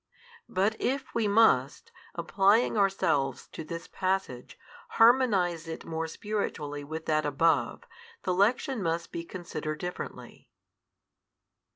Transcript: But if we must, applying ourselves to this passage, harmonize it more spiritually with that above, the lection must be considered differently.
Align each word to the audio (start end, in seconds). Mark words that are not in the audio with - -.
But 0.49 0.75
if 0.81 1.13
we 1.13 1.27
must, 1.27 1.91
applying 2.15 2.75
ourselves 2.75 3.45
to 3.49 3.63
this 3.63 3.87
passage, 3.87 4.57
harmonize 4.97 5.67
it 5.67 5.85
more 5.85 6.07
spiritually 6.07 6.83
with 6.83 7.05
that 7.05 7.23
above, 7.23 7.83
the 8.23 8.33
lection 8.33 8.81
must 8.81 9.11
be 9.11 9.23
considered 9.23 9.77
differently. 9.77 10.49